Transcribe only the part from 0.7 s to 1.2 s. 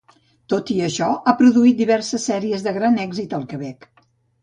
i això,